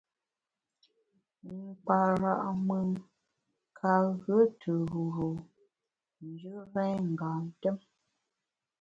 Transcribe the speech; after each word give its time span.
Nkpara’ 1.57 2.31
mùn 2.67 2.89
ka 3.77 3.93
ghue 4.21 4.43
tù 4.59 4.73
ruru 4.89 5.29
njù 6.27 6.53
rèn 6.73 6.97
ngam 7.13 7.41
tùm. 7.61 7.77